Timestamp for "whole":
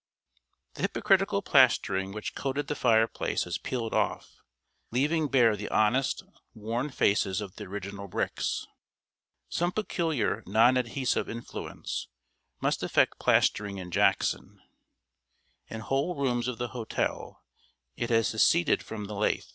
15.81-16.15